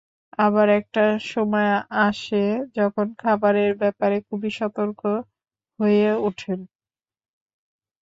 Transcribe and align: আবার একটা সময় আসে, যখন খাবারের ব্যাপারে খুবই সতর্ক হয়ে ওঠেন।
আবার 0.39 0.67
একটা 0.79 1.03
সময় 1.31 1.71
আসে, 2.01 2.43
যখন 2.75 3.07
খাবারের 3.19 3.71
ব্যাপারে 3.81 4.17
খুবই 4.27 4.49
সতর্ক 4.59 5.01
হয়ে 5.79 6.07
ওঠেন। 6.27 6.59